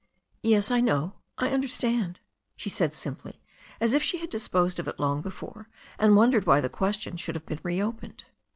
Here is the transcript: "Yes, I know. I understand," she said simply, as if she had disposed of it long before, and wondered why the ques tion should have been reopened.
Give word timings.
"Yes, 0.41 0.71
I 0.71 0.81
know. 0.81 1.17
I 1.37 1.49
understand," 1.51 2.19
she 2.55 2.71
said 2.71 2.95
simply, 2.95 3.39
as 3.79 3.93
if 3.93 4.01
she 4.01 4.17
had 4.17 4.31
disposed 4.31 4.79
of 4.79 4.87
it 4.87 4.99
long 4.99 5.21
before, 5.21 5.69
and 5.99 6.15
wondered 6.15 6.47
why 6.47 6.59
the 6.59 6.69
ques 6.69 6.95
tion 6.97 7.17
should 7.17 7.35
have 7.35 7.45
been 7.45 7.59
reopened. 7.61 8.23